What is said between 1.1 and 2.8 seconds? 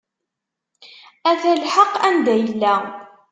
Ata lḥeq anda yella.